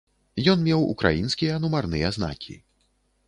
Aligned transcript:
Ён 0.51 0.63
меў 0.67 0.85
украінскія 0.93 1.59
нумарныя 1.65 2.07
знакі. 2.17 2.57